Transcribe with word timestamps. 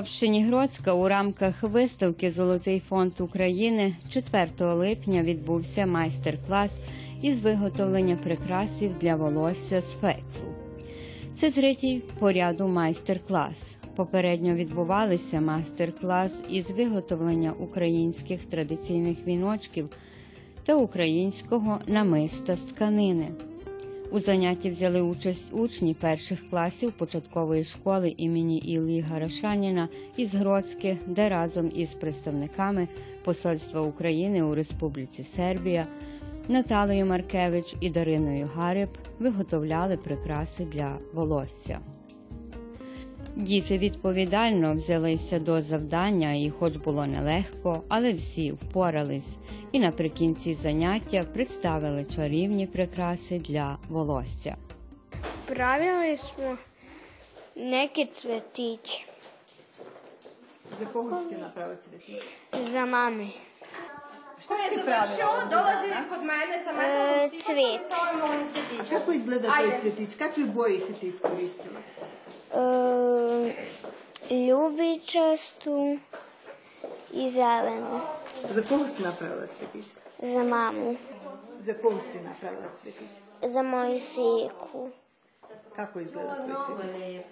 У 0.00 0.02
общині 0.02 0.44
Гроцька 0.44 0.92
у 0.94 1.08
рамках 1.08 1.62
виставки 1.62 2.30
Золотий 2.30 2.80
фонд 2.88 3.12
України 3.20 3.96
4 4.08 4.48
липня 4.60 5.22
відбувся 5.22 5.86
майстер-клас 5.86 6.74
із 7.22 7.42
виготовлення 7.42 8.16
прикрасів 8.16 8.98
для 9.00 9.16
волосся 9.16 9.80
з 9.80 9.92
фетру. 9.92 10.54
Це 11.36 11.50
третій 11.50 12.02
по 12.18 12.32
ряду 12.32 12.68
майстер-клас. 12.68 13.62
Попередньо 13.96 14.54
відбувалися 14.54 15.40
майстер-клас 15.40 16.34
із 16.50 16.70
виготовлення 16.70 17.52
українських 17.52 18.46
традиційних 18.46 19.26
віночків 19.26 19.88
та 20.64 20.74
українського 20.74 21.78
намиста 21.86 22.56
з 22.56 22.60
тканини. 22.60 23.28
У 24.12 24.18
занятті 24.18 24.68
взяли 24.68 25.00
участь 25.00 25.44
учні 25.52 25.94
перших 25.94 26.50
класів 26.50 26.92
початкової 26.92 27.64
школи 27.64 28.14
імені 28.16 28.58
Іллі 28.58 29.00
Гарашаніна 29.00 29.88
із 30.16 30.34
Гроцьки, 30.34 30.98
де 31.06 31.28
разом 31.28 31.72
із 31.74 31.94
представниками 31.94 32.88
Посольства 33.24 33.80
України 33.80 34.42
у 34.42 34.54
Республіці 34.54 35.24
Сербія 35.24 35.86
Наталею 36.48 37.06
Маркевич 37.06 37.74
і 37.80 37.90
Дариною 37.90 38.50
Гариб 38.54 38.88
виготовляли 39.18 39.96
прикраси 39.96 40.64
для 40.64 40.98
волосся. 41.12 41.80
Діти 43.36 43.78
відповідально 43.78 44.74
взялися 44.74 45.38
до 45.38 45.62
завдання, 45.62 46.32
і, 46.32 46.50
хоч 46.58 46.76
було 46.76 47.06
нелегко, 47.06 47.82
але 47.88 48.12
всі 48.12 48.52
впорались 48.52 49.28
і 49.72 49.80
наприкінці 49.80 50.54
заняття 50.54 51.22
представили 51.22 52.04
чарівні 52.04 52.66
прикраси 52.66 53.38
для 53.38 53.78
волосся. 53.88 54.56
Правильно 55.46 56.16
некі 57.56 58.08
цвітіч. 58.16 59.06
За 60.80 60.86
кого 60.86 61.22
ти 61.30 61.36
направила 61.36 61.76
цвітіч? 61.76 62.22
За 62.72 62.86
мами. 62.86 63.30
Що 64.40 64.54
ти 64.70 64.78
правила? 64.78 65.46
Долази 65.50 65.86
від 65.86 66.22
мене 66.22 66.62
саме 66.64 66.84
е, 67.24 67.30
цвіт. 67.30 67.80
Якось 68.92 69.24
гледати 69.24 69.78
цвітіч, 69.80 70.16
як 70.20 70.38
ви 70.38 70.44
боїся 70.44 70.92
ти 70.92 71.10
скористила? 71.10 71.78
Е, 72.54 72.89
ljubičastu 74.30 75.98
i 77.12 77.28
zelenu. 77.28 78.00
За 78.50 78.64
кого 78.64 78.88
си 78.88 79.02
направила 79.02 79.46
цвetić? 79.46 79.84
Za 80.22 80.42
mamu. 80.42 80.96
За 81.60 81.74
кого 81.74 82.00
си 82.00 82.12
ти 82.12 82.20
направила 82.20 82.68
цвetić? 82.80 83.10
Za 83.42 83.62
moju 83.62 84.00
siku. 84.00 84.90
Kako 85.76 86.00
izgleda 86.00 86.34
tvoj 86.34 86.56
cvetić? 86.66 87.22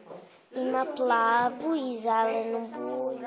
Ima 0.55 0.87
plavu 0.97 1.75
i 1.75 1.99
zelenu 2.01 2.69
boju. 2.69 3.19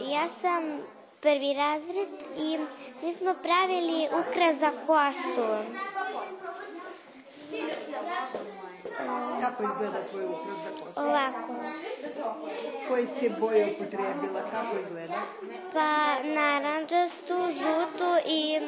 Ja 0.00 0.28
sam 0.40 0.82
prvi 1.20 1.54
razred 1.54 2.08
i 2.36 2.58
mi 3.02 3.12
smo 3.12 3.34
pravili 3.42 4.08
ukras 4.20 4.56
za 4.56 4.70
kosu. 4.86 5.46
Kako 9.42 9.62
izgleda 9.62 9.98
tvoj 10.10 10.24
ukras 10.24 10.56
za 10.64 10.84
kosu? 10.84 11.00
Ovako. 11.00 11.54
Koje 12.88 13.06
si 13.06 13.20
te 13.20 13.30
boje 13.40 13.74
upotrijebila? 13.74 14.40
Kako 14.50 14.76
izgleda? 14.80 15.14
Pa 15.72 16.22
naranđastu, 16.24 17.34
žutu 17.50 18.10
i 18.26 18.60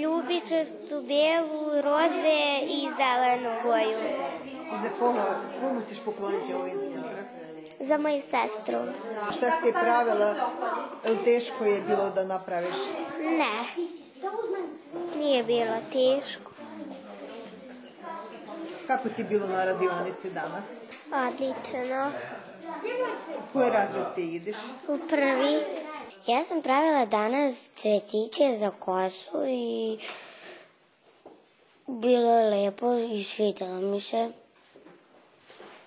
ljubičastu, 0.00 1.02
belu, 1.02 1.82
roze 1.82 2.60
i 2.62 2.88
zelenu 2.96 3.50
boju. 3.62 3.98
I 4.46 4.82
za 4.82 4.90
koga, 4.98 5.24
komu 5.60 5.80
ćeš 5.88 5.98
pokloniti 6.04 6.54
ovaj 6.54 6.70
ukras? 6.74 7.26
Za 7.80 7.98
moju 7.98 8.20
sestru. 8.20 8.78
Šta 9.30 9.50
si 9.50 9.62
ti 9.62 9.72
pravila? 9.82 10.34
Teško 11.24 11.64
je 11.64 11.80
bilo 11.80 12.10
da 12.10 12.24
napraviš? 12.24 12.76
Ne. 13.20 13.84
Nije 15.16 15.42
bilo 15.44 15.76
teško. 15.92 16.47
Kako 18.88 19.08
ti 19.08 19.22
je 19.22 19.24
bilo 19.24 19.46
na 19.46 19.64
radionici 19.64 20.30
danas? 20.30 20.64
Odlično. 21.12 22.12
U 23.38 23.52
koji 23.52 23.70
razred 23.70 24.14
ti 24.14 24.22
ideš? 24.22 24.56
U 24.88 24.98
prvi. 25.08 25.62
Ja 26.26 26.44
sam 26.44 26.62
pravila 26.62 27.06
danas 27.06 27.70
cvetiće 27.76 28.56
za 28.58 28.70
kosu 28.70 29.44
i 29.46 29.98
bilo 31.86 32.38
je 32.38 32.50
lepo 32.50 32.94
i 32.94 33.24
svidjelo 33.24 33.80
mi 33.80 34.00
se. 34.00 34.30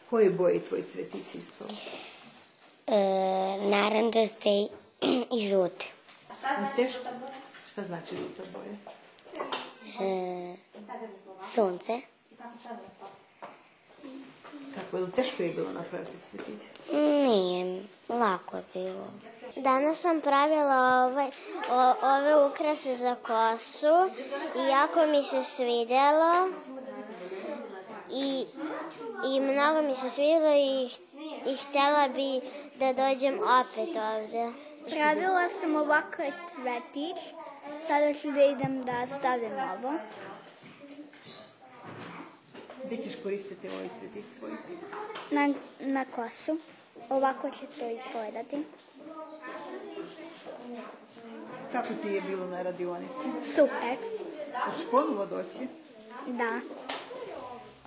Koje 0.09 0.29
boje 0.29 0.53
je 0.53 0.61
tvoj 0.61 0.83
cvetić 0.83 1.35
ispao? 1.35 1.67
E, 2.87 2.97
naranđaste 3.61 4.49
i 5.37 5.49
žute. 5.49 5.85
Je 6.43 6.75
teško? 6.75 7.03
Šta 7.71 7.83
znači 7.83 8.15
žuta 8.15 8.43
boja? 8.53 8.75
E, 10.01 10.55
sunce. 11.43 12.01
Kako, 14.75 14.97
je 14.97 15.03
li 15.03 15.11
teško 15.11 15.43
je 15.43 15.49
bilo 15.49 15.71
napraviti 15.71 16.17
cvetić? 16.17 16.61
Nije, 16.93 17.83
lako 18.09 18.57
je 18.57 18.63
bilo. 18.73 19.07
Danas 19.55 19.99
sam 19.99 20.21
pravila 20.21 21.05
ovaj, 21.05 21.29
o, 21.69 21.93
ove 22.03 22.45
ukrase 22.45 22.95
za 22.95 23.15
kosu 23.15 24.21
i 24.55 24.67
jako 24.67 25.05
mi 25.05 25.23
se 25.23 25.43
svidjelo 25.43 26.49
i, 28.11 28.45
i 29.27 29.39
mnogo 29.39 29.81
mi 29.81 29.95
se 29.95 30.09
svidjelo 30.09 30.55
i, 30.55 30.89
i 31.45 31.55
htjela 31.55 32.07
bi 32.07 32.41
da 32.75 32.93
dođem 32.93 33.39
opet 33.39 33.95
ovdje. 33.95 34.53
Pravila 34.89 35.49
sam 35.49 35.75
ovako 35.75 36.23
cvetić. 36.51 37.17
Sada 37.79 38.13
ću 38.13 38.31
da 38.31 38.43
idem 38.43 38.81
da 38.81 39.07
stavim 39.07 39.51
ovo. 39.51 39.93
Gde 42.85 42.97
ćeš 42.97 43.15
koristiti 43.23 43.69
ovaj 43.69 43.87
cvetić 43.99 44.25
svoj? 44.39 44.51
Na, 45.31 45.53
na 45.79 46.05
kosu. 46.05 46.57
Ovako 47.09 47.49
će 47.49 47.65
to 47.79 47.89
izgledati. 47.89 48.63
Kako 51.71 51.93
ti 52.03 52.07
je 52.07 52.21
bilo 52.21 52.45
na 52.45 52.61
radionici? 52.61 53.27
Super. 53.55 53.97
Hoćeš 54.65 54.87
ponovo 54.91 55.25
doći? 55.25 55.67
Da. 56.27 56.59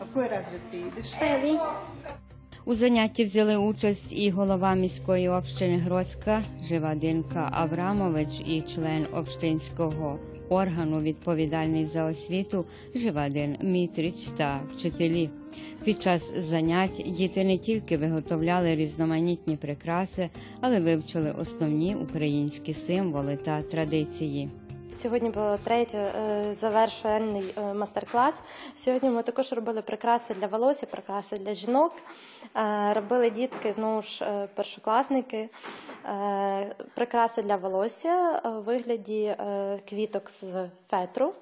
A 0.01 0.03
koji 0.15 0.29
razred 0.29 0.61
ti 0.71 0.81
ideš? 0.81 1.07
Prvi. 1.19 1.59
У 2.67 2.75
занятті 2.75 3.25
взяли 3.25 3.57
участь 3.57 4.13
і 4.13 4.31
голова 4.31 4.75
міської 4.75 5.29
общини 5.29 5.79
Гроцька 5.79 6.43
Живадинка 6.63 7.49
Аврамович, 7.53 8.41
і 8.41 8.63
член 8.63 9.07
общинського 9.13 10.19
органу, 10.49 11.01
відповідальний 11.01 11.85
за 11.85 12.05
освіту 12.05 12.65
Живадин 12.95 13.57
Мітрич 13.63 14.15
та 14.37 14.61
вчителі. 14.75 15.31
Під 15.85 16.03
час 16.03 16.33
занять 16.39 17.05
діти 17.07 17.45
не 17.45 17.59
тільки 17.59 17.97
виготовляли 17.97 18.77
різноманітні 18.77 19.57
прикраси, 19.57 20.31
але 20.61 20.81
вивчили 20.81 21.33
основні 21.33 21.97
українські 21.97 22.75
символи 22.75 23.37
та 23.37 23.63
традиції. 23.63 24.51
Сьогодні 24.93 25.31
було 25.31 25.59
третій 25.65 25.97
е, 25.97 26.55
завершальний 26.61 27.55
е, 27.59 27.75
мастер-клас. 27.75 28.35
Сьогодні 28.77 29.11
ми 29.11 29.23
також 29.23 29.53
робили 29.53 29.83
прикраси 29.83 30.35
для 30.35 30.47
волосся, 30.47 30.87
прикраси 30.87 31.39
для 31.39 31.55
жінок. 31.55 31.93
Е, 32.57 32.95
Робили 32.95 33.31
дітки, 33.31 33.73
знову 33.73 34.03
ж 34.03 34.25
першокласники, 34.55 35.49
прикраси 36.95 37.43
для 37.43 37.57
волосся 37.57 38.41
у 38.45 38.49
вигляді 38.49 39.37
квіток 39.89 40.31
з 40.31 40.69
фетру. 40.91 41.33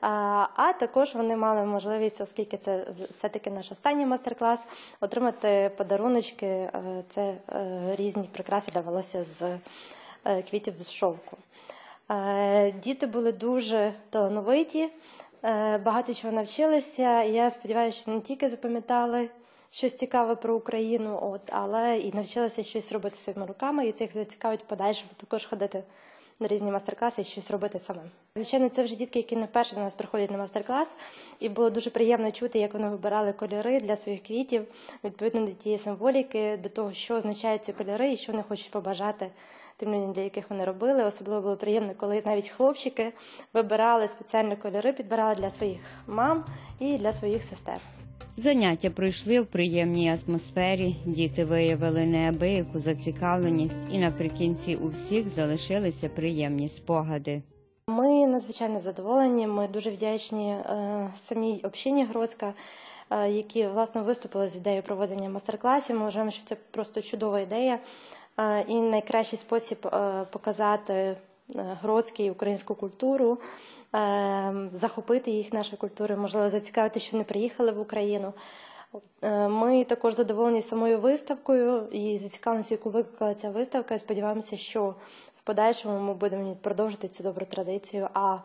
А, 0.00 0.72
також 0.80 1.14
вони 1.14 1.36
мали 1.36 1.66
можливість, 1.66 2.20
оскільки 2.20 2.56
це 2.56 2.86
все-таки 3.10 3.50
наш 3.50 3.72
останній 3.72 4.06
мастер-клас, 4.06 4.64
отримати 5.00 5.70
подаруночки. 5.76 6.70
Це 7.08 7.34
різні 7.96 8.28
прикраси 8.32 8.72
для 8.72 8.80
волосся 8.80 9.24
з 9.24 9.58
квітів 10.50 10.74
з 10.80 10.90
шовку. 10.90 11.36
Е, 12.10 12.72
Діти 12.72 13.06
були 13.06 13.32
дуже 13.32 13.94
талановиті, 14.10 14.88
е, 15.42 15.78
багато 15.78 16.14
чого 16.14 16.34
навчилися. 16.34 17.22
Я 17.22 17.50
сподіваюся, 17.50 17.98
що 17.98 18.10
не 18.10 18.20
тільки 18.20 18.48
запам'ятали 18.48 19.28
щось 19.70 19.96
цікаве 19.96 20.34
про 20.34 20.56
Україну, 20.56 21.18
от, 21.22 21.40
але 21.52 21.98
і 21.98 22.12
навчилися 22.12 22.62
щось 22.62 22.92
робити 22.92 23.16
своїми 23.16 23.46
руками, 23.46 23.88
і 23.88 23.92
це 23.92 24.04
їх 24.04 24.12
зацікавить 24.12 24.60
в 24.60 24.64
подальшому 24.64 25.10
також 25.16 25.46
ходити 25.46 25.82
на 26.40 26.48
різні 26.48 26.70
майстер-класи 26.70 27.22
і 27.22 27.24
щось 27.24 27.50
робити 27.50 27.78
самим. 27.78 28.10
Звичайно, 28.34 28.68
це 28.68 28.82
вже 28.82 28.96
дітки, 28.96 29.18
які 29.18 29.36
не 29.36 29.46
вперше 29.46 29.74
до 29.74 29.80
нас 29.80 29.94
приходять 29.94 30.30
на 30.30 30.38
майстер-клас, 30.38 30.94
і 31.40 31.48
було 31.48 31.70
дуже 31.70 31.90
приємно 31.90 32.32
чути, 32.32 32.58
як 32.58 32.74
вони 32.74 32.88
вибирали 32.88 33.32
кольори 33.32 33.80
для 33.80 33.96
своїх 33.96 34.22
квітів, 34.22 34.66
відповідно 35.04 35.46
до 35.46 35.52
тієї 35.52 35.78
символіки, 35.78 36.56
до 36.62 36.68
того, 36.68 36.92
що 36.92 37.14
означають 37.14 37.64
ці 37.64 37.72
кольори 37.72 38.12
і 38.12 38.16
що 38.16 38.32
вони 38.32 38.44
хочуть 38.48 38.70
побажати 38.70 39.30
тим 39.76 39.94
людям, 39.94 40.12
для 40.12 40.22
яких 40.22 40.50
вони 40.50 40.64
робили. 40.64 41.04
Особливо 41.04 41.42
було 41.42 41.56
приємно, 41.56 41.92
коли 41.96 42.22
навіть 42.26 42.48
хлопчики 42.48 43.12
вибирали 43.54 44.08
спеціальні 44.08 44.56
кольори, 44.56 44.92
підбирали 44.92 45.34
для 45.34 45.50
своїх 45.50 45.80
мам 46.06 46.44
і 46.78 46.98
для 46.98 47.12
своїх 47.12 47.42
сестер. 47.42 47.78
Заняття 48.36 48.90
пройшли 48.90 49.40
в 49.40 49.46
приємній 49.46 50.18
атмосфері. 50.26 50.96
Діти 51.04 51.44
виявили 51.44 52.06
неабияку 52.06 52.80
зацікавленість, 52.80 53.76
і 53.90 53.98
наприкінці 53.98 54.76
у 54.76 54.88
всіх 54.88 55.28
залишилися 55.28 56.08
приємні 56.08 56.68
спогади. 56.68 57.42
Ми 57.86 58.26
надзвичайно 58.26 58.80
задоволені. 58.80 59.46
Ми 59.46 59.68
дуже 59.68 59.90
вдячні 59.90 60.50
е, 60.50 61.10
самій 61.16 61.60
общині 61.64 62.04
Гродська, 62.04 62.54
е, 63.10 63.30
які 63.30 63.66
власне 63.66 64.02
виступили 64.02 64.48
з 64.48 64.56
ідеєю 64.56 64.82
проведення 64.82 65.28
майстер-класів. 65.28 65.96
Ми 65.96 66.02
вважаємо, 66.02 66.30
що 66.30 66.44
це 66.44 66.56
просто 66.70 67.02
чудова 67.02 67.40
ідея 67.40 67.78
і 68.66 68.80
найкращий 68.80 69.38
спосіб 69.38 69.86
е, 69.86 70.24
показати 70.30 70.92
е, 70.92 71.16
гродський 71.54 72.30
українську 72.30 72.74
культуру, 72.74 73.38
е, 73.94 74.68
захопити 74.74 75.30
їх 75.30 75.52
нашої 75.52 75.76
культури, 75.76 76.16
можливо, 76.16 76.50
зацікавити, 76.50 77.00
що 77.00 77.16
не 77.16 77.24
приїхали 77.24 77.72
в 77.72 77.80
Україну. 77.80 78.32
Ми 79.48 79.84
також 79.84 80.14
задоволені 80.14 80.62
самою 80.62 81.00
виставкою 81.00 81.88
і 81.92 82.18
зацікавленістю, 82.18 82.74
яку 82.74 82.90
викликала 82.90 83.34
ця 83.34 83.50
виставка. 83.50 83.98
Сподіваємося, 83.98 84.56
що 84.56 84.94
в 85.36 85.42
подальшому 85.42 86.00
ми 86.00 86.14
будемо 86.14 86.54
продовжити 86.54 87.08
цю 87.08 87.22
добру 87.22 87.46
традицію. 87.46 88.08
А 88.14 88.38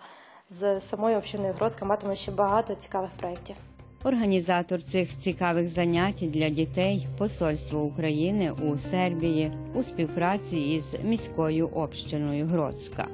з 0.49 0.81
самою 0.81 1.17
общиною 1.17 1.53
Гродська 1.53 1.85
матиме 1.85 2.15
ще 2.15 2.31
багато 2.31 2.75
цікавих 2.75 3.09
проєктів. 3.19 3.55
Організатор 4.03 4.83
цих 4.83 5.17
цікавих 5.17 5.67
занять 5.67 6.23
для 6.31 6.49
дітей 6.49 7.07
Посольство 7.17 7.81
України 7.81 8.51
у 8.51 8.77
Сербії 8.77 9.51
у 9.73 9.83
співпраці 9.83 10.57
із 10.57 10.95
міською 11.03 11.67
общиною 11.67 12.45
Гродська. 12.45 13.07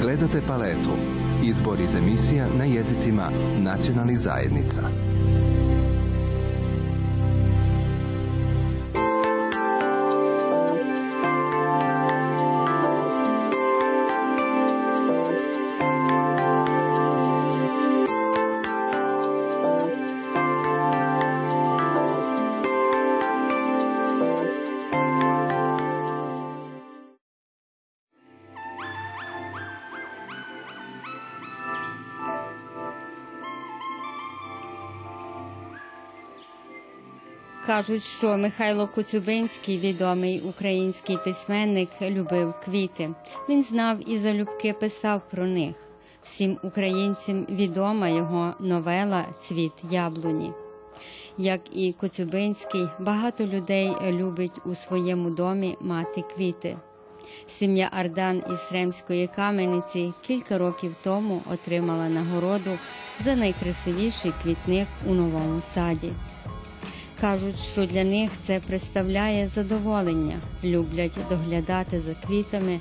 Gledate 0.00 0.40
paletu. 0.48 0.94
Izbor 1.42 1.80
iz 1.80 1.94
emisija 1.94 2.46
na 2.58 2.64
jezicima 2.64 3.30
nacionalnih 3.58 4.18
zajednica. 4.18 5.05
Кажуть, 37.76 38.02
що 38.02 38.36
Михайло 38.36 38.88
Коцюбинський, 38.88 39.78
відомий 39.78 40.40
український 40.40 41.18
письменник, 41.24 41.88
любив 42.02 42.54
квіти. 42.64 43.10
Він 43.48 43.62
знав 43.62 44.10
і 44.10 44.18
залюбки 44.18 44.72
писав 44.72 45.22
про 45.30 45.46
них. 45.46 45.74
Всім 46.22 46.58
українцям 46.62 47.46
відома 47.50 48.08
його 48.08 48.54
новела 48.60 49.26
Цвіт 49.40 49.72
яблуні. 49.90 50.52
Як 51.38 51.60
і 51.72 51.92
Коцюбинський, 51.92 52.88
багато 53.00 53.46
людей 53.46 53.92
любить 54.10 54.60
у 54.64 54.74
своєму 54.74 55.30
домі 55.30 55.76
мати 55.80 56.24
квіти. 56.36 56.76
Сім'я 57.46 57.88
Ардан 57.92 58.42
із 58.52 58.72
Ремської 58.72 59.26
камениці 59.26 60.12
кілька 60.26 60.58
років 60.58 60.94
тому 61.02 61.42
отримала 61.52 62.08
нагороду 62.08 62.70
за 63.20 63.36
найкрасивіший 63.36 64.32
квітник 64.42 64.88
у 65.06 65.14
новому 65.14 65.62
саді. 65.74 66.12
Кажуть, 67.20 67.58
що 67.58 67.86
для 67.86 68.04
них 68.04 68.30
це 68.46 68.60
представляє 68.60 69.48
задоволення, 69.48 70.38
люблять 70.64 71.18
доглядати 71.30 72.00
за 72.00 72.14
квітами 72.14 72.80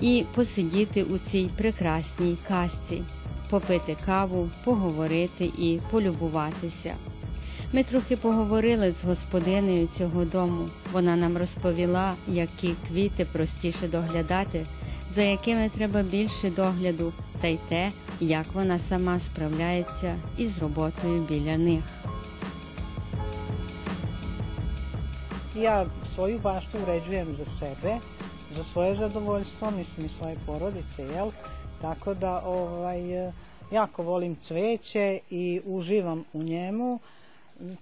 і 0.00 0.24
посидіти 0.34 1.02
у 1.02 1.18
цій 1.18 1.50
прекрасній 1.56 2.36
казці, 2.48 3.02
попити 3.50 3.96
каву, 4.06 4.50
поговорити 4.64 5.44
і 5.44 5.78
полюбуватися. 5.90 6.94
Ми 7.72 7.84
трохи 7.84 8.16
поговорили 8.16 8.92
з 8.92 9.04
господинею 9.04 9.88
цього 9.98 10.24
дому. 10.24 10.68
Вона 10.92 11.16
нам 11.16 11.36
розповіла, 11.36 12.14
які 12.28 12.74
квіти 12.88 13.26
простіше 13.32 13.88
доглядати, 13.88 14.66
за 15.14 15.22
якими 15.22 15.68
треба 15.68 16.02
більше 16.02 16.50
догляду, 16.50 17.12
та 17.40 17.46
й 17.46 17.58
те, 17.68 17.92
як 18.20 18.46
вона 18.52 18.78
сама 18.78 19.20
справляється 19.20 20.16
із 20.38 20.58
роботою 20.58 21.22
біля 21.28 21.56
них. 21.56 21.82
Ja 25.54 25.86
svoju 26.14 26.38
baštu 26.38 26.78
uređujem 26.82 27.34
za 27.34 27.44
sebe, 27.44 27.96
za 28.50 28.64
svoje 28.64 28.94
zadovoljstvo, 28.94 29.70
mislim 29.70 30.06
i 30.06 30.08
svoje 30.08 30.36
porodice, 30.46 31.02
jel? 31.02 31.30
Tako 31.80 32.14
da 32.14 32.42
ovaj, 32.46 33.00
jako 33.70 34.02
volim 34.02 34.36
cveće 34.36 35.18
i 35.30 35.60
uživam 35.64 36.24
u 36.32 36.42
njemu. 36.42 36.98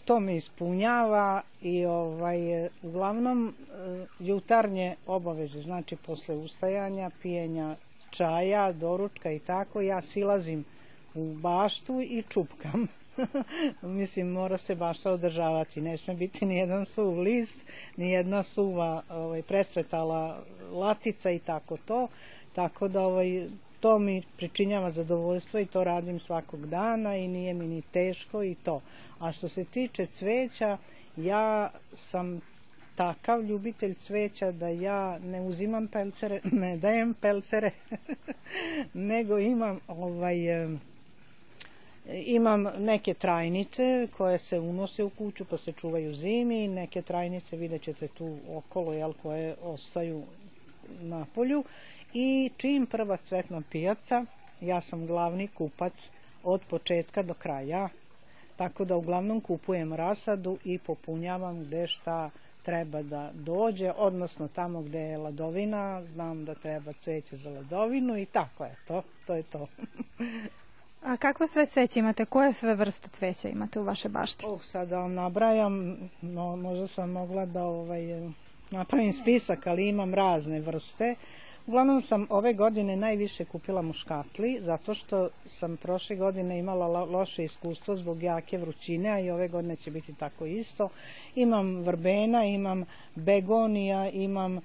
To 0.04 0.20
me 0.20 0.36
ispunjava 0.36 1.42
i 1.62 1.84
ovaj, 1.86 2.68
uglavnom 2.82 3.48
eh, 3.48 4.06
jutarnje 4.18 4.96
obaveze, 5.06 5.60
znači 5.60 5.96
posle 5.96 6.34
ustajanja, 6.34 7.10
pijenja 7.22 7.76
čaja, 8.10 8.72
doručka 8.72 9.32
i 9.32 9.38
tako, 9.38 9.80
ja 9.80 10.00
silazim 10.00 10.64
u 11.14 11.34
baštu 11.34 12.00
i 12.00 12.22
čupkam. 12.28 12.88
Mislim, 13.82 14.28
mora 14.28 14.58
se 14.58 14.74
bašta 14.74 15.12
održavati. 15.12 15.80
Ne 15.80 15.96
sme 15.96 16.14
biti 16.14 16.46
ni 16.46 16.56
jedan 16.56 16.84
suv 16.84 17.18
list, 17.18 17.58
ni 17.96 18.10
jedna 18.10 18.42
suva 18.42 19.02
ovaj, 19.10 19.42
presvetala 19.42 20.44
latica 20.72 21.30
i 21.30 21.38
tako 21.38 21.76
to. 21.76 22.08
Tako 22.52 22.88
da 22.88 23.02
ovaj, 23.02 23.48
to 23.80 23.98
mi 23.98 24.22
pričinjava 24.36 24.90
zadovoljstvo 24.90 25.60
i 25.60 25.66
to 25.66 25.84
radim 25.84 26.18
svakog 26.18 26.66
dana 26.66 27.16
i 27.16 27.28
nije 27.28 27.54
mi 27.54 27.66
ni 27.66 27.82
teško 27.82 28.42
i 28.42 28.54
to. 28.54 28.80
A 29.18 29.32
što 29.32 29.48
se 29.48 29.64
tiče 29.64 30.06
cveća, 30.06 30.78
ja 31.16 31.70
sam 31.92 32.40
takav 32.94 33.42
ljubitelj 33.42 33.94
cveća 33.94 34.52
da 34.52 34.68
ja 34.68 35.18
ne 35.18 35.40
uzimam 35.40 35.88
pelcere, 35.88 36.40
ne 36.62 36.76
dajem 36.76 37.14
pelcere, 37.14 37.70
nego 39.10 39.38
imam 39.38 39.80
ovaj, 39.88 40.36
Imam 42.06 42.62
neke 42.78 43.14
trajnice 43.14 44.08
koje 44.16 44.38
se 44.38 44.58
unose 44.58 45.04
u 45.04 45.10
kuću 45.10 45.44
pa 45.44 45.56
se 45.56 45.72
čuvaju 45.72 46.14
zimi, 46.14 46.68
neke 46.68 47.02
trajnice 47.02 47.56
vidjet 47.56 47.82
ćete 47.82 48.08
tu 48.08 48.36
okolo 48.48 48.92
jel, 48.92 49.12
koje 49.22 49.54
ostaju 49.62 50.22
na 51.00 51.26
polju. 51.34 51.64
I 52.14 52.50
čim 52.56 52.86
prva 52.86 53.16
cvetna 53.16 53.62
pijaca, 53.70 54.24
ja 54.60 54.80
sam 54.80 55.06
glavni 55.06 55.48
kupac 55.48 56.10
od 56.44 56.60
početka 56.70 57.22
do 57.22 57.34
kraja, 57.34 57.88
tako 58.56 58.84
da 58.84 58.96
uglavnom 58.96 59.40
kupujem 59.40 59.92
rasadu 59.92 60.58
i 60.64 60.78
popunjavam 60.78 61.64
gde 61.64 61.86
šta 61.86 62.30
treba 62.62 63.02
da 63.02 63.30
dođe, 63.34 63.92
odnosno 63.96 64.48
tamo 64.48 64.82
gde 64.82 64.98
je 64.98 65.18
ladovina, 65.18 66.04
znam 66.04 66.44
da 66.44 66.54
treba 66.54 66.92
cveće 66.92 67.36
za 67.36 67.50
ladovinu 67.50 68.18
i 68.18 68.26
tako 68.26 68.64
je 68.64 68.76
to, 68.86 69.02
to 69.26 69.34
je 69.34 69.42
to. 69.42 69.66
A 71.04 71.16
kakvo 71.16 71.46
sve 71.46 71.66
cveće 71.66 72.00
imate? 72.00 72.24
Koje 72.24 72.52
sve 72.52 72.74
vrste 72.74 73.08
cveća 73.12 73.48
imate 73.48 73.80
u 73.80 73.84
vašoj 73.84 74.08
bašti? 74.08 74.44
Oh, 74.46 74.62
sad 74.62 74.88
da 74.88 74.98
vam 74.98 75.14
nabrajam, 75.14 75.96
no, 76.20 76.56
možda 76.56 76.86
sam 76.86 77.10
mogla 77.10 77.46
da 77.46 77.64
ovaj, 77.64 78.02
napravim 78.70 79.12
spisak, 79.12 79.66
ali 79.66 79.88
imam 79.88 80.14
razne 80.14 80.60
vrste. 80.60 81.14
Uglavnom 81.66 82.00
sam 82.00 82.26
ove 82.30 82.52
godine 82.54 82.96
najviše 82.96 83.44
kupila 83.44 83.82
muškatli, 83.82 84.58
zato 84.60 84.94
što 84.94 85.28
sam 85.46 85.76
prošle 85.76 86.16
godine 86.16 86.58
imala 86.58 86.86
lo- 86.86 87.10
loše 87.10 87.44
iskustvo 87.44 87.96
zbog 87.96 88.22
jake 88.22 88.58
vrućine, 88.58 89.10
a 89.10 89.20
i 89.20 89.30
ove 89.30 89.48
godine 89.48 89.76
će 89.76 89.90
biti 89.90 90.14
tako 90.14 90.46
isto. 90.46 90.88
Imam 91.34 91.76
vrbena, 91.76 92.44
imam 92.44 92.84
begonija, 93.14 94.10
imam 94.10 94.60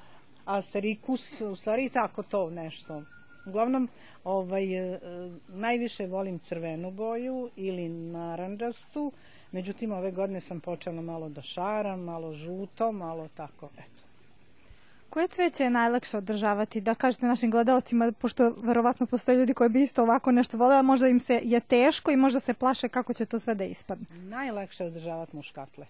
asterikus, 0.45 1.41
u 1.41 1.55
stvari 1.55 1.89
tako 1.89 2.23
to 2.23 2.49
nešto. 2.49 3.03
Uglavnom, 3.45 3.87
ovaj, 4.27 4.93
e, 4.93 4.99
najviše 5.47 6.07
volim 6.07 6.39
crvenu 6.39 6.91
boju 6.91 7.49
ili 7.55 7.89
naranđastu, 7.89 9.11
međutim 9.51 9.91
ove 9.91 10.11
godine 10.11 10.39
sam 10.39 10.59
počela 10.59 11.01
malo 11.01 11.29
da 11.29 11.41
šaram, 11.41 11.99
malo 11.99 12.33
žuto, 12.33 12.91
malo 12.91 13.27
tako, 13.35 13.69
eto. 13.77 14.03
Koje 15.09 15.27
cveće 15.27 15.63
je 15.63 15.69
najlakše 15.69 16.17
održavati? 16.17 16.81
Da 16.81 16.95
kažete 16.95 17.25
našim 17.25 17.51
gledalcima, 17.51 18.11
pošto 18.11 18.49
verovatno 18.49 19.05
postoje 19.05 19.37
ljudi 19.37 19.53
koji 19.53 19.69
bi 19.69 19.83
isto 19.83 20.03
ovako 20.03 20.31
nešto 20.31 20.57
voleli, 20.57 20.79
a 20.79 20.81
možda 20.81 21.07
im 21.07 21.19
se 21.19 21.41
je 21.43 21.59
teško 21.59 22.11
i 22.11 22.17
možda 22.17 22.39
se 22.39 22.53
plaše 22.53 22.89
kako 22.89 23.13
će 23.13 23.25
to 23.25 23.39
sve 23.39 23.55
da 23.55 23.63
ispadne. 23.63 24.05
Najlakše 24.11 24.83
je 24.83 24.87
održavati 24.87 25.35
muškatle. 25.35 25.85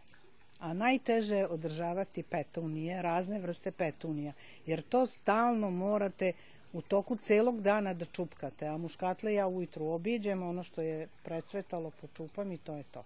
a 0.59 0.73
najteže 0.73 1.35
je 1.35 1.47
održavati 1.47 2.23
petunije, 2.23 3.01
razne 3.01 3.39
vrste 3.39 3.71
petunija, 3.71 4.33
jer 4.65 4.81
to 4.81 5.05
stalno 5.05 5.69
morate 5.71 6.33
u 6.77 6.81
toku 6.81 7.15
celog 7.15 7.61
dana 7.61 7.93
da 7.93 8.05
čupkate, 8.05 8.67
a 8.67 8.77
muškatle 8.77 9.33
ja 9.33 9.47
ujutru 9.47 9.85
obiđem, 9.85 10.43
ono 10.43 10.63
što 10.63 10.81
je 10.81 11.07
precvetalo 11.23 11.91
počupam 12.01 12.51
i 12.51 12.57
to 12.57 12.73
je 12.73 12.83
to. 12.83 13.03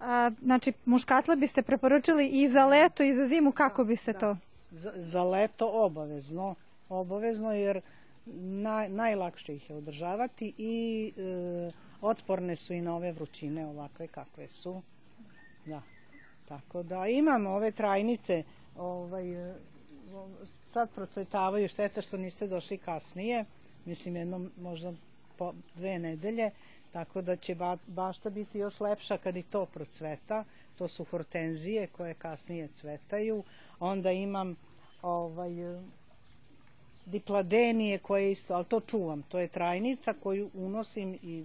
A, 0.00 0.30
znači, 0.42 0.72
muškatle 0.84 1.36
biste 1.36 1.62
preporučili 1.62 2.28
i 2.28 2.48
za 2.48 2.66
leto 2.66 3.02
i 3.02 3.14
za 3.14 3.26
zimu, 3.26 3.52
kako 3.52 3.84
bi 3.84 3.96
se 3.96 4.12
to? 4.12 4.36
Za, 4.70 4.92
za 4.96 5.22
leto 5.22 5.70
obavezno, 5.72 6.54
obavezno 6.88 7.52
jer 7.52 7.80
naj, 8.26 8.88
najlakše 8.88 9.54
ih 9.54 9.70
je 9.70 9.76
održavati 9.76 10.54
i 10.58 11.12
e, 11.16 11.72
otporne 12.00 12.56
su 12.56 12.74
i 12.74 12.80
na 12.80 12.96
ove 12.96 13.12
vrućine 13.12 13.66
ovakve 13.66 14.06
kakve 14.06 14.48
su. 14.48 14.82
Da. 15.66 15.82
Tako 16.48 16.82
da 16.82 17.06
imam 17.06 17.46
ove 17.46 17.70
trajnice, 17.70 18.42
ovaj, 18.76 19.54
sad 20.72 20.90
procvetavaju, 20.90 21.68
šteta 21.68 22.02
što 22.02 22.16
niste 22.16 22.46
došli 22.46 22.78
kasnije, 22.78 23.44
mislim 23.84 24.16
jedno 24.16 24.50
možda 24.60 24.92
po 25.36 25.54
dve 25.74 25.98
nedelje, 25.98 26.50
tako 26.92 27.22
da 27.22 27.36
će 27.36 27.54
ba, 27.54 27.76
bašta 27.86 28.30
biti 28.30 28.58
još 28.58 28.80
lepša 28.80 29.18
kad 29.18 29.36
i 29.36 29.42
to 29.42 29.66
procveta. 29.66 30.44
To 30.78 30.88
su 30.88 31.04
hortenzije 31.04 31.86
koje 31.86 32.14
kasnije 32.14 32.68
cvetaju. 32.74 33.44
Onda 33.80 34.12
imam 34.12 34.56
ovaj, 35.02 35.50
dipladenije 37.06 37.98
koje 37.98 38.32
isto, 38.32 38.54
ali 38.54 38.64
to 38.64 38.80
čuvam. 38.80 39.22
To 39.22 39.38
je 39.38 39.48
trajnica 39.48 40.14
koju 40.22 40.50
unosim 40.54 41.18
i 41.22 41.44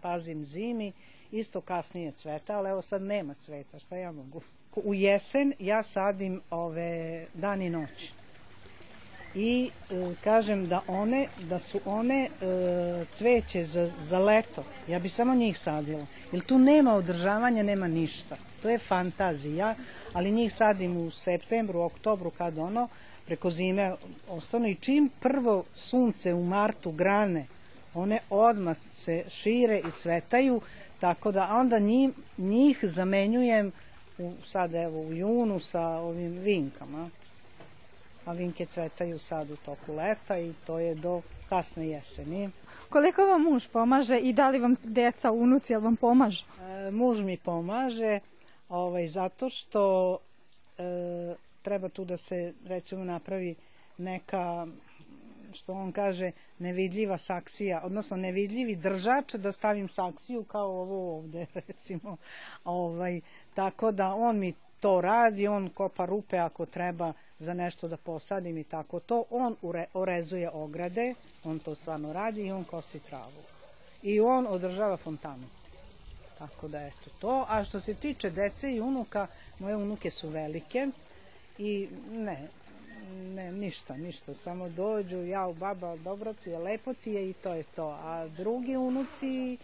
pazim 0.00 0.44
zimi. 0.44 0.92
Isto 1.30 1.60
kasnije 1.60 2.12
cveta, 2.12 2.58
ali 2.58 2.70
evo 2.70 2.82
sad 2.82 3.02
nema 3.02 3.34
cveta, 3.34 3.78
šta 3.78 3.96
ja 3.96 4.12
mogu? 4.12 4.40
U 4.76 4.94
jesen 4.94 5.52
ja 5.58 5.82
sadim 5.82 6.40
ove 6.50 7.26
dan 7.34 7.62
i 7.62 7.70
noć. 7.70 8.12
I 9.34 9.70
e, 9.90 10.14
kažem 10.24 10.68
da 10.68 10.80
one, 10.86 11.26
da 11.48 11.58
su 11.58 11.80
one 11.84 12.24
e, 12.24 12.28
cveće 13.14 13.64
za, 13.64 13.90
za 14.00 14.18
leto, 14.18 14.64
ja 14.88 14.98
bi 14.98 15.08
samo 15.08 15.34
njih 15.34 15.58
sadila. 15.58 16.06
Jer 16.32 16.44
tu 16.44 16.58
nema 16.58 16.94
održavanja, 16.94 17.62
nema 17.62 17.88
ništa. 17.88 18.36
To 18.62 18.68
je 18.68 18.78
fantazija, 18.78 19.74
ali 20.12 20.30
njih 20.30 20.54
sadim 20.54 20.96
u 20.96 21.10
septembru, 21.10 21.80
oktobru, 21.80 22.30
kad 22.30 22.58
ono, 22.58 22.88
preko 23.26 23.50
zime 23.50 23.94
ostanu 24.28 24.68
i 24.68 24.74
čim 24.74 25.10
prvo 25.20 25.64
sunce 25.74 26.34
u 26.34 26.44
martu 26.44 26.90
grane, 26.90 27.46
one 27.94 28.18
odmah 28.30 28.76
se 28.76 29.24
šire 29.28 29.78
i 29.78 29.90
cvetaju, 29.98 30.60
tako 31.00 31.32
da 31.32 31.56
onda 31.56 31.78
njih, 31.78 32.10
njih 32.38 32.78
zamenjujem 32.82 33.72
u, 34.18 34.32
sad 34.46 34.74
evo 34.74 35.00
u 35.00 35.12
junu 35.12 35.60
sa 35.60 35.88
ovim 35.88 36.38
vinkama. 36.38 37.10
A 38.24 38.32
vinke 38.32 38.66
cvetaju 38.66 39.18
sad 39.18 39.50
u 39.50 39.56
toku 39.56 39.94
leta 39.94 40.38
i 40.38 40.52
to 40.66 40.78
je 40.78 40.94
do 40.94 41.22
kasne 41.48 41.88
jeseni. 41.88 42.50
Koliko 42.88 43.22
vam 43.22 43.42
muž 43.42 43.66
pomaže 43.72 44.18
i 44.18 44.32
da 44.32 44.50
li 44.50 44.58
vam 44.58 44.74
deca, 44.84 45.32
unuci, 45.32 45.72
jel 45.72 45.80
vam 45.80 45.96
pomažu? 45.96 46.44
E, 46.60 46.90
muž 46.90 47.20
mi 47.20 47.36
pomaže 47.36 48.20
ovaj, 48.68 49.08
zato 49.08 49.50
što 49.50 50.18
e, 50.78 51.34
treba 51.62 51.88
tu 51.88 52.04
da 52.04 52.16
se 52.16 52.54
recimo 52.66 53.04
napravi 53.04 53.54
neka 53.98 54.66
što 55.52 55.72
on 55.72 55.92
kaže 55.92 56.30
nevidljiva 56.58 57.18
saksija, 57.18 57.80
odnosno 57.84 58.16
nevidljivi 58.16 58.76
držač 58.76 59.34
da 59.34 59.52
stavim 59.52 59.88
saksiju 59.88 60.44
kao 60.44 60.80
ovo 60.80 61.16
ovde 61.18 61.46
recimo. 61.66 62.16
Ovaj, 62.64 63.20
tako 63.54 63.92
da 63.92 64.14
on 64.14 64.38
mi 64.38 64.54
to 64.80 65.00
radi, 65.00 65.48
on 65.48 65.68
kopa 65.68 66.06
rupe 66.06 66.38
ako 66.38 66.66
treba 66.66 67.12
za 67.42 67.54
nešto 67.54 67.88
da 67.88 67.96
posadim 67.96 68.58
i 68.58 68.64
tako 68.64 69.00
to. 69.00 69.24
On 69.30 69.56
ure, 69.62 69.84
orezuje 69.94 70.50
ograde, 70.50 71.14
on 71.44 71.58
to 71.58 71.74
stvarno 71.74 72.12
radi 72.12 72.46
i 72.46 72.52
on 72.52 72.64
kosi 72.64 73.00
travu. 73.00 73.42
I 74.02 74.20
on 74.20 74.46
održava 74.50 74.96
fontanu. 74.96 75.46
Tako 76.38 76.68
da 76.68 76.86
eto 76.86 77.10
to. 77.20 77.46
A 77.48 77.64
što 77.64 77.80
se 77.80 77.94
tiče 77.94 78.30
dece 78.30 78.72
i 78.72 78.80
unuka, 78.80 79.26
moje 79.58 79.76
unuke 79.76 80.10
su 80.10 80.28
velike 80.28 80.88
i 81.58 81.88
ne, 82.10 82.48
ne, 83.14 83.52
ništa, 83.52 83.96
ništa, 83.96 84.34
samo 84.34 84.68
dođu, 84.68 85.16
ja 85.16 85.46
u 85.46 85.52
baba, 85.52 85.96
dobro 85.96 86.32
ti 86.32 86.50
je, 86.50 86.58
lepo 86.58 86.94
ti 86.94 87.12
je 87.12 87.30
i 87.30 87.32
to 87.32 87.54
je 87.54 87.62
to. 87.62 87.88
A 87.88 88.28
drugi 88.28 88.76
unuci 88.76 89.54
e, 89.54 89.58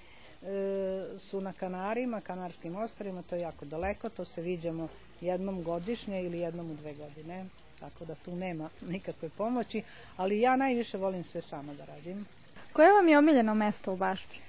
su 1.18 1.40
na 1.40 1.52
Kanarima, 1.52 2.20
Kanarskim 2.20 2.76
ostrovima, 2.76 3.22
to 3.22 3.34
je 3.34 3.40
jako 3.40 3.64
daleko, 3.64 4.08
to 4.08 4.24
se 4.24 4.42
viđamo 4.42 4.88
jednom 5.20 5.62
godišnje 5.62 6.22
ili 6.22 6.38
jednom 6.38 6.70
u 6.70 6.74
dve 6.74 6.94
godine. 6.94 7.46
Tako 7.80 8.04
da 8.04 8.14
tu 8.14 8.36
nema 8.36 8.68
nikakve 8.80 9.28
pomoći, 9.28 9.82
ali 10.16 10.40
ja 10.40 10.56
najviše 10.56 10.98
volim 10.98 11.24
sve 11.24 11.42
sama 11.42 11.74
da 11.74 11.84
radim. 11.84 12.26
Koje 12.72 12.92
vam 12.92 13.08
je 13.08 13.18
omiljeno 13.18 13.54
mesto 13.54 13.92
u 13.92 13.96
bašti? 13.96 14.40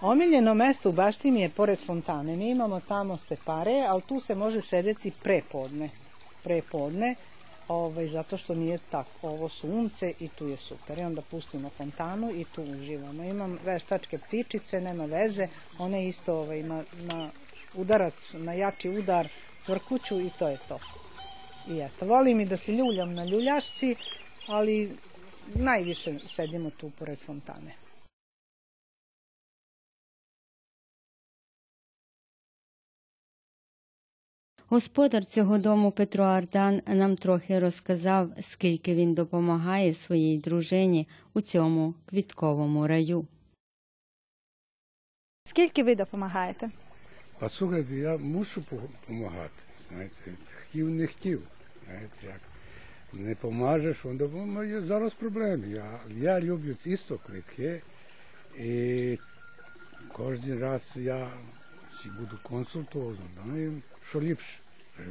Omiljeno 0.00 0.54
mesto 0.54 0.88
u 0.88 0.92
bašti 0.92 1.30
mi 1.30 1.40
je 1.40 1.48
pored 1.48 1.78
fontane. 1.86 2.36
Mi 2.36 2.50
imamo 2.50 2.80
tamo 2.80 3.16
se 3.16 3.36
pare, 3.44 3.84
ali 3.88 4.02
tu 4.02 4.20
se 4.20 4.34
može 4.34 4.60
sedeti 4.60 5.12
prepodne. 5.22 5.88
Prepodne, 6.42 7.14
ovaj, 7.68 8.06
zato 8.06 8.36
što 8.36 8.54
nije 8.54 8.78
tako 8.90 9.28
ovo 9.28 9.48
sunce 9.48 10.12
i 10.20 10.28
tu 10.28 10.48
je 10.48 10.56
super. 10.56 10.98
I 10.98 11.02
onda 11.02 11.22
pustimo 11.22 11.70
fontanu 11.70 12.30
i 12.34 12.44
tu 12.44 12.62
uživamo. 12.62 13.22
Imam 13.22 13.58
veštačke 13.64 14.18
ptičice, 14.18 14.80
nema 14.80 15.04
veze, 15.04 15.48
one 15.78 16.06
isto 16.06 16.34
ovaj, 16.34 16.58
ima 16.58 16.84
na 16.94 17.30
udarac, 17.74 18.34
na 18.38 18.52
jači 18.52 18.88
udar, 18.88 19.28
cvrkuću 19.62 20.20
i 20.20 20.30
to 20.38 20.48
je 20.48 20.58
to. 20.68 20.78
I 21.68 21.80
eto, 21.80 22.06
volim 22.06 22.40
i 22.40 22.46
da 22.46 22.56
se 22.56 22.72
ljuljam 22.72 23.14
na 23.14 23.24
ljuljašci, 23.24 23.96
ali 24.48 24.96
najviše 25.54 26.18
sedimo 26.18 26.70
tu 26.70 26.90
pored 26.98 27.18
fontane. 27.18 27.74
Господар 34.68 35.24
цього 35.24 35.58
дому 35.58 35.90
Петро 35.90 36.24
Ардан 36.24 36.82
нам 36.86 37.16
трохи 37.16 37.58
розказав, 37.58 38.30
скільки 38.40 38.94
він 38.94 39.14
допомагає 39.14 39.94
своїй 39.94 40.38
дружині 40.38 41.08
у 41.34 41.40
цьому 41.40 41.94
квітковому 42.06 42.86
раю. 42.86 43.26
Скільки 45.48 45.82
ви 45.82 45.94
допомагаєте? 45.94 46.70
А 47.40 47.48
слухайте, 47.48 47.94
я 47.94 48.16
мушу 48.16 48.62
допомагати. 48.70 49.62
Знаєте, 49.90 50.32
хотів, 50.72 50.90
не 50.90 51.06
хотів. 51.06 51.42
Як 52.22 52.40
не 53.12 53.34
помажеш, 53.34 54.04
він 54.04 54.16
допомагає. 54.16 54.82
Зараз 54.82 55.12
проблеми. 55.12 55.68
Я, 55.68 56.00
я 56.16 56.40
люблю 56.40 56.74
тісто, 56.74 57.18
квітки. 57.26 57.80
І 58.58 59.18
кожен 60.12 60.60
раз 60.60 60.82
я 60.96 61.30
буду 62.04 62.38
консультувати, 62.42 63.20
що 64.08 64.20
ліпше. 64.20 64.58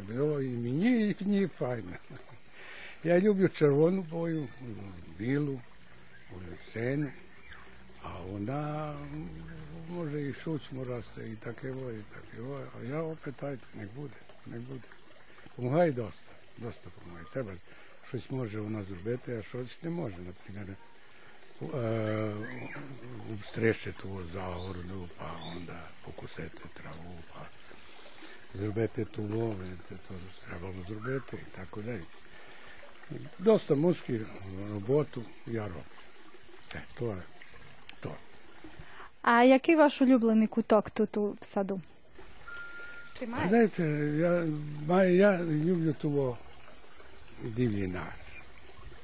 Було 0.08 0.41
і 0.41 0.50
мені, 0.50 1.10
і 1.10 1.15
мені 1.22 1.48
файно. 1.48 1.91
Я 3.03 3.20
люблю 3.20 3.50
червону 3.50 4.01
бою, 4.01 4.48
білу, 5.20 5.60
синю, 6.74 7.08
а 8.03 8.10
вона 8.30 8.96
може 9.89 10.22
і 10.22 10.34
шуцьму 10.34 10.84
росте, 10.84 11.30
і 11.30 11.36
таке, 11.36 11.70
і 11.70 12.03
таке. 12.13 12.44
А 12.80 12.86
я 12.86 13.01
опитаю, 13.01 13.58
не 13.75 13.86
буде, 13.96 14.15
не 14.48 14.60
буде. 14.60 14.84
Помагає 15.62 15.91
доста, 15.91 16.32
доста 16.58 16.89
помагає. 17.00 17.25
Треба 17.34 17.51
щось 18.08 18.32
може 18.32 18.62
вона 18.62 18.84
зробити, 18.84 19.38
а 19.39 19.44
щось 19.44 19.84
не 19.84 19.89
може. 19.89 20.15
Наприклад, 20.18 20.77
е, 21.84 22.32
обстрижити 23.34 24.01
ту 24.01 24.22
загороду, 24.34 25.10
па 25.18 25.32
покусити 26.06 26.62
траву, 26.74 27.15
па 27.34 27.46
зробити 28.60 29.06
ту 29.06 29.22
видите, 29.22 29.96
то 30.08 30.13
треба 30.48 30.74
зробити 30.88 31.38
і 31.38 31.58
так 31.58 31.86
далі. 31.86 32.01
Доста 33.39 33.75
мужські 33.75 34.22
роботу 34.74 35.24
я 35.48 35.63
роблю. 35.63 35.82
То, 37.00 37.18
то. 38.00 38.15
А 39.22 39.44
який 39.44 39.75
ваш 39.75 40.01
улюблений 40.01 40.48
куток 40.48 40.89
тут 40.89 41.18
у 41.18 41.38
саду? 41.41 41.82
Маєте? 43.27 43.50
знаєте, 43.50 43.84
я, 44.18 44.46
маю, 44.88 45.15
я 45.15 45.44
люблю 45.44 45.94
того 45.94 46.38
дивлінар. 47.44 48.15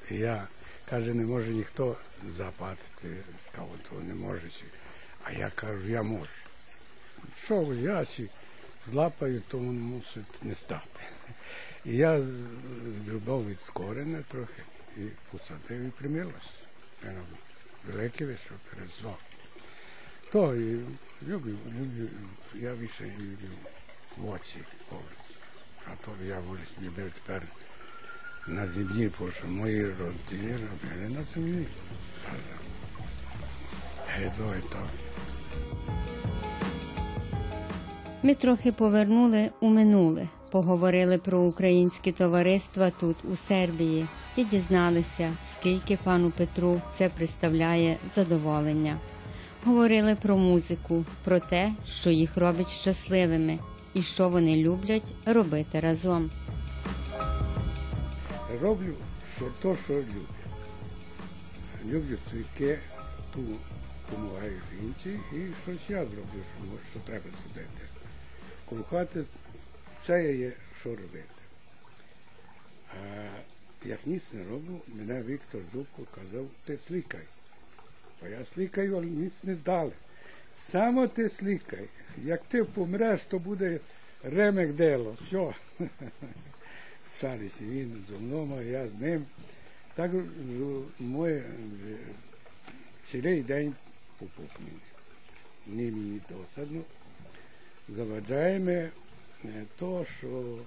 Я, 0.10 0.48
каже, 0.90 1.14
не 1.14 1.26
може 1.26 1.52
ніхто 1.52 1.96
запатити, 2.38 3.18
сказав, 3.48 3.70
то 3.90 3.96
не 4.00 4.14
може. 4.14 4.42
А 5.24 5.32
я 5.32 5.52
кажу, 5.56 5.88
я 5.88 6.04
можу. 6.04 6.32
Що 7.44 7.74
я 7.74 8.06
сі 8.06 8.30
злапаю, 8.92 9.42
то 9.48 9.58
він 9.58 9.82
мусить 9.82 10.44
не 10.44 10.56
стати. 10.56 11.00
І 11.86 11.96
я 11.98 12.22
зробив 13.06 13.50
від 13.50 13.60
корення 13.60 14.24
трохи 14.32 14.64
і 14.98 15.02
посадив 15.32 15.82
і 15.88 15.90
примилось. 15.90 16.52
Велике 17.88 18.26
вийшло, 18.26 18.58
перезвав. 18.70 19.20
То 20.32 20.56
і 20.56 20.80
люблю, 21.28 21.58
люблю, 21.80 22.10
я 22.56 22.74
більше 22.74 23.04
люблю 23.06 23.50
voće, 24.20 24.60
povrće. 24.90 25.18
A 25.88 25.96
to 26.06 26.12
bi 26.20 26.28
ja 26.28 26.40
volio 26.40 26.66
mi 26.80 26.90
на 28.48 28.68
землі, 28.68 29.12
бо 29.20 29.32
що 29.32 29.48
мої 29.48 29.84
родини 29.84 30.54
робили 30.54 31.10
на 31.10 31.24
землі. 31.34 31.66
Е, 34.20 34.32
то 34.38 34.56
і 34.56 34.62
то. 34.62 34.78
Ми 38.24 38.36
трохи 38.36 38.72
повернули 38.72 39.50
у 39.60 39.70
минуле, 39.70 40.28
поговорили 40.52 41.18
про 41.18 41.40
українські 41.40 42.12
товариства 42.12 42.92
тут, 43.00 43.18
у 43.32 43.36
Сербії, 43.36 44.08
і 44.36 44.44
дізналися, 44.44 45.34
скільки 45.52 45.98
пану 46.04 46.32
Петру 46.32 46.82
це 46.94 47.10
представляє 47.10 47.98
задоволення. 48.16 49.00
Говорили 49.66 50.18
про 50.22 50.38
музику, 50.38 51.06
про 51.24 51.40
те, 51.40 51.74
що 51.86 52.10
їх 52.10 52.38
робить 52.38 52.70
щасливими, 52.70 53.60
і 53.98 54.02
що 54.02 54.30
вони 54.30 54.56
люблять 54.56 55.04
робити 55.26 55.80
разом. 55.80 56.32
Роблю 58.62 58.94
що 59.36 59.46
то, 59.62 59.78
що 59.84 59.94
люблю. 59.94 60.22
Люблю 61.86 62.18
цвітки, 62.32 62.80
ту 63.34 63.40
допомагаю 64.10 64.62
жінці 64.72 65.20
і 65.34 65.38
щось 65.64 65.90
я 65.90 66.06
зроблю, 66.06 66.44
що, 66.56 66.90
що 66.92 67.00
треба 67.00 67.24
зробити. 67.24 67.82
Коло 68.70 68.84
хати 68.84 69.26
все 70.04 70.34
є, 70.34 70.52
що 70.80 70.90
робити. 70.90 71.24
А 72.90 73.28
як 73.86 74.00
ніс 74.06 74.24
не 74.34 74.44
роблю, 74.44 74.82
мене 74.88 75.24
Віктор 75.24 75.62
Зубко 75.74 76.02
казав, 76.16 76.46
ти 76.66 76.78
слікай. 76.88 77.24
Бо 78.22 78.28
я 78.28 78.46
слікаю, 78.46 78.98
але 78.98 79.06
ніц 79.06 79.34
не 79.44 79.56
здали. 79.56 79.92
Само 80.72 81.08
ти 81.08 81.30
слікай. 81.30 81.88
Як 82.24 82.44
ти 82.44 82.64
помреш, 82.64 83.22
то 83.22 83.40
буде 83.40 83.80
ремек 84.24 84.74
дело. 84.74 85.18
Все. 85.22 85.54
Сарись 87.10 87.62
він 87.62 88.06
зо 88.10 88.20
мною, 88.20 88.54
а 88.60 88.62
я 88.62 88.88
з 88.88 88.94
ним. 88.94 89.26
Так 89.96 90.12
моє 91.00 91.44
цілий 93.12 93.42
день 93.42 93.74
попукнені. 94.20 94.72
Не 95.68 95.84
мені 95.84 96.22
досадно. 96.30 96.82
Заважаємо 97.90 98.90
то, 99.80 100.06
що 100.18 100.58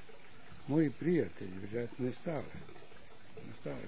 мої 0.69 0.91
приятелі 0.91 1.49
вже 1.69 1.89
не 1.99 2.13
стали. 2.13 2.45
Не 3.37 3.55
стали. 3.61 3.79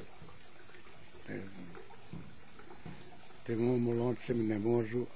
Тим 3.44 3.80
молодшим 3.80 4.48
не 4.48 4.58
можу. 4.58 5.06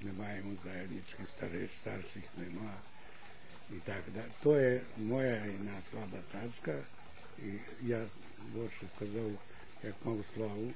Не 0.00 0.12
маємо 0.12 0.52
заjedničkih 0.64 1.26
старих, 1.28 1.70
старших 1.80 2.24
нема. 2.36 2.74
І 3.70 3.74
так 3.74 4.02
далі. 4.14 4.32
То 4.42 4.60
є 4.60 4.80
моя 4.96 5.42
одна 5.54 5.82
слаба 5.90 6.18
тачка. 6.32 6.78
І 7.38 7.48
я 7.82 8.06
більше 8.54 8.86
сказав, 8.96 9.30
як 9.84 9.94
мав 10.04 10.24
славу, 10.34 10.72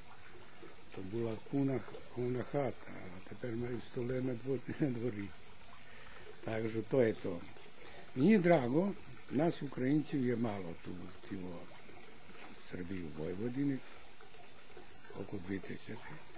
то 0.95 1.01
була 1.01 1.35
куна, 1.51 1.79
куна 2.15 2.43
хата, 2.43 2.91
а 2.91 3.29
тепер 3.29 3.55
маю 3.55 3.81
столи 3.91 4.21
на 4.21 4.33
дворі, 4.33 4.59
на 4.79 4.87
дворі. 4.87 5.27
Так 6.43 6.69
що 6.69 6.81
то 6.81 7.03
є 7.03 7.13
то. 7.13 7.41
Мені 8.15 8.37
драго, 8.37 8.93
нас 9.31 9.61
українців 9.61 10.25
є 10.25 10.35
мало 10.35 10.73
тут, 10.85 10.95
в 11.31 12.73
Srbiji 12.73 13.03
u 13.03 13.09
Vojvodini, 13.17 13.77
oko 15.19 15.37
2000. 15.37 16.32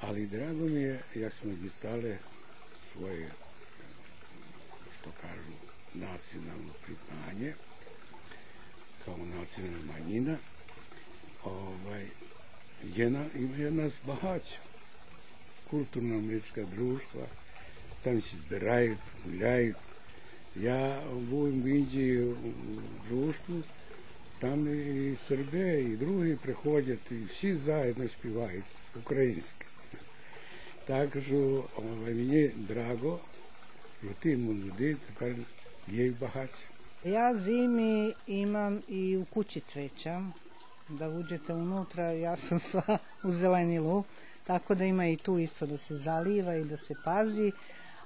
Ali 0.00 0.26
drago 0.26 0.64
mi 0.64 0.80
je, 0.80 1.02
jak 1.14 1.32
smo 1.40 1.52
distale 1.52 2.18
svoje, 2.92 3.30
što 5.00 5.10
kažu, 5.20 5.52
nacionalno 5.94 6.72
priznanje, 6.84 7.54
kao 9.04 9.16
nacionalna 9.16 9.92
manjina, 9.92 10.36
ovaj, 11.44 12.06
je, 12.96 13.10
na, 13.10 13.24
je 13.58 13.70
nas 13.70 13.92
bahaća. 14.06 14.58
Kulturno-američka 15.70 16.64
društva, 16.64 17.26
tam 18.04 18.20
se 18.20 18.36
zbiraju, 18.36 18.96
guljaють. 19.24 19.76
Я 20.60 21.02
був 21.12 21.48
в 21.48 21.66
Індії 21.66 22.24
в 22.24 22.36
дружбу, 23.08 23.62
там 24.38 24.68
і 24.68 25.16
Серби, 25.28 25.82
і 25.82 25.96
другі 25.96 26.34
приходять, 26.42 27.10
і 27.10 27.14
всі 27.32 27.56
заєдно 27.56 28.08
співають 28.08 28.64
українське. 28.96 29.66
Що 30.86 31.64
о, 31.76 31.82
мені 32.04 32.48
драго, 32.48 33.18
що 33.98 34.08
ті 34.22 34.36
молоді 34.36 34.96
тепер 35.06 35.34
є 35.88 36.04
їх 36.04 36.18
багато. 36.20 36.54
Ja 37.04 37.34
zimi 37.34 38.14
imam 38.26 38.82
i 38.88 39.16
u 39.16 39.24
kući 39.24 39.60
cveća, 39.60 40.22
da 40.88 41.08
uđete 41.08 41.54
unutra, 41.54 42.04
ja 42.12 42.36
sam 42.36 42.58
sva 42.58 42.98
u 43.22 43.30
zelenilu, 43.30 44.04
tako 44.44 44.74
da 44.74 44.84
ima 44.84 45.06
i 45.06 45.16
tu 45.16 45.38
isto 45.38 45.66
da 45.66 45.78
se 45.78 45.96
zaliva 45.96 46.54
i 46.56 46.64
da 46.64 46.76
se 46.76 46.94
pazi. 47.04 47.52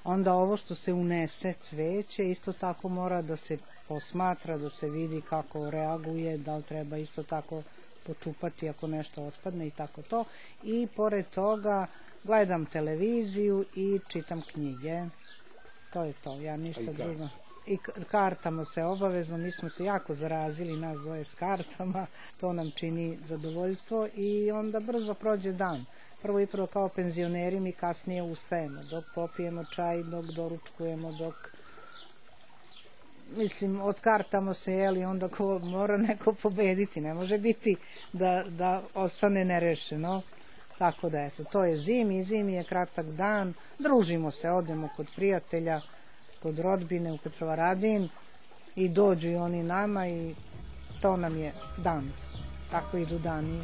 Onda 0.04 0.34
ovo 0.34 0.56
što 0.56 0.74
se 0.74 0.92
unese 0.92 1.52
cveće, 1.52 2.30
isto 2.30 2.52
tako 2.52 2.88
mora 2.88 3.22
da 3.22 3.36
se 3.36 3.58
posmatra, 3.88 4.58
da 4.58 4.70
se 4.70 4.88
vidi 4.88 5.20
kako 5.20 5.70
reaguje, 5.70 6.38
da 6.38 6.56
li 6.56 6.62
treba 6.62 6.96
isto 6.96 7.22
tako 7.22 7.62
počupati 8.06 8.68
ako 8.68 8.86
nešto 8.86 9.22
otpadne 9.22 9.66
i 9.66 9.70
tako 9.70 10.02
to. 10.02 10.24
I 10.62 10.88
pored 10.96 11.26
toga 11.26 11.86
gledam 12.24 12.66
televiziju 12.66 13.64
i 13.74 14.00
čitam 14.08 14.42
knjige. 14.52 15.02
To 15.92 16.04
je 16.04 16.12
to, 16.12 16.40
ja 16.40 16.56
ništa 16.56 16.92
drugo. 16.92 17.28
I 17.66 17.78
kartama 18.10 18.64
se 18.64 18.84
obavezno, 18.84 19.38
mi 19.38 19.50
smo 19.50 19.68
se 19.68 19.84
jako 19.84 20.14
zarazili 20.14 20.76
nas 20.76 20.98
zove 20.98 21.24
s 21.24 21.34
kartama, 21.34 22.06
to 22.40 22.52
nam 22.52 22.70
čini 22.70 23.18
zadovoljstvo 23.28 24.08
i 24.14 24.50
onda 24.50 24.80
brzo 24.80 25.14
prođe 25.14 25.52
dan. 25.52 25.84
Prvo 26.22 26.40
i 26.40 26.46
prvo 26.46 26.66
kao 26.66 26.88
penzioneri 26.88 27.60
mi 27.60 27.72
kasnije 27.72 28.22
ustajemo, 28.22 28.82
dok 28.90 29.04
popijemo 29.14 29.64
čaj, 29.64 30.02
dok 30.02 30.24
doručkujemo, 30.24 31.12
dok 31.12 31.34
mislim, 33.36 33.80
odkartamo 33.80 34.54
se, 34.54 34.72
jeli, 34.72 35.04
onda 35.04 35.28
ko 35.28 35.58
mora 35.58 35.96
neko 35.96 36.32
pobediti, 36.32 37.00
ne 37.00 37.14
može 37.14 37.38
biti 37.38 37.76
da, 38.12 38.44
da 38.48 38.82
ostane 38.94 39.44
nerešeno. 39.44 40.22
Tako 40.80 41.08
da, 41.08 41.20
eto, 41.20 41.44
to 41.44 41.64
je 41.64 41.76
zimi, 41.76 42.24
zimi 42.24 42.52
je 42.52 42.64
kratak 42.64 43.06
dan, 43.06 43.54
družimo 43.78 44.30
se, 44.30 44.50
odemo 44.50 44.88
kod 44.96 45.06
prijatelja, 45.16 45.80
kod 46.42 46.58
rodbine 46.58 47.12
u 47.12 47.18
Petrovaradin 47.18 48.08
i 48.76 48.88
dođu 48.88 49.28
i 49.28 49.36
oni 49.36 49.62
nama 49.62 50.08
i 50.08 50.34
to 51.02 51.16
nam 51.16 51.36
je 51.36 51.52
dan. 51.76 52.12
Tako 52.70 52.96
idu 52.96 53.18
dani. 53.18 53.60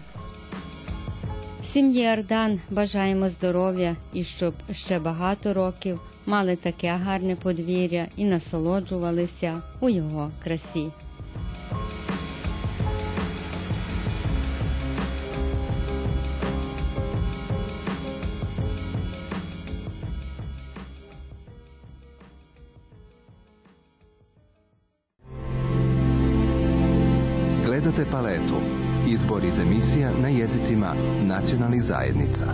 Сім'ї 1.62 2.06
Ардан 2.06 2.60
бажаємо 2.70 3.28
здоров'я 3.28 3.96
і 4.12 4.24
щоб 4.24 4.54
ще 4.72 4.98
багато 4.98 5.54
років 5.54 6.00
мали 6.26 6.56
таке 6.56 6.90
гарне 6.90 7.36
подвір'я 7.36 8.08
і 8.16 8.24
насолоджувалися 8.24 9.62
у 9.80 9.88
його 9.88 10.30
красі. 10.44 10.90
Iz 29.56 29.60
emisija 29.60 30.10
na 30.22 30.28
jezicima 30.28 30.94
nacionalnih 31.22 31.82
zajednica. 31.82 32.46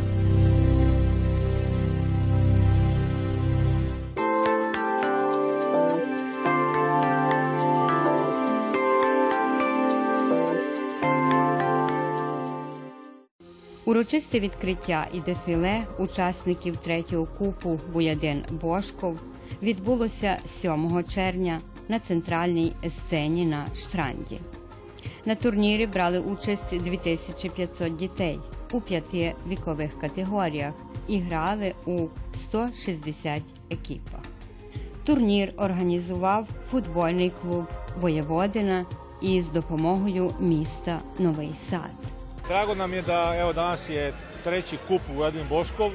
Урочисте 13.87 14.41
відкриття 14.41 15.07
і 15.13 15.21
дефіле 15.21 15.87
учасників 15.99 16.77
третього 16.77 17.27
купу 17.39 17.81
Буядин 17.93 18.45
Бошков 18.51 19.19
відбулося 19.63 20.39
7 20.61 21.05
червня 21.05 21.61
на 21.89 21.99
центральній 21.99 22.73
сцені 22.89 23.47
на 23.47 23.67
Штранді. 23.77 24.39
На 25.25 25.35
турнірі 25.35 25.87
брали 25.87 26.19
участь 26.19 26.77
2500 26.77 27.97
дітей 27.97 28.39
у 28.73 28.81
п'яти 28.81 29.35
вікових 29.49 30.01
категоріях 30.01 30.75
і 31.09 31.21
грали 31.21 31.75
у 31.87 32.07
160 32.35 33.43
екіпах. 33.71 34.21
Турнір 35.05 35.53
організував 35.57 36.49
футбольний 36.71 37.33
клуб 37.43 37.67
Воєводина 38.01 38.87
із 39.21 39.49
допомогою 39.49 40.31
міста 40.41 41.01
Новий 41.19 41.55
Сад. 41.71 41.91
Drago 42.49 42.75
nam 42.75 42.93
je 42.93 43.03
da 43.03 43.37
evo 43.37 43.53
danas 43.53 43.91
je 43.91 44.13
treći 44.45 44.77
kup 44.89 45.01
Vojvodin 45.09 45.47
Boškov 45.49 45.91